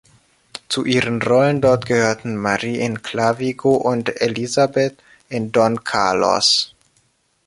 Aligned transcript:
Zu 0.67 0.83
ihren 0.83 1.21
Rollen 1.21 1.61
dort 1.61 1.85
gehörten 1.85 2.35
Marie 2.35 2.79
in 2.79 3.03
"Clavigo" 3.03 3.75
und 3.75 4.19
Elisabeth 4.19 4.97
in 5.29 5.51
"Don 5.51 5.83
Carlos". 5.83 6.73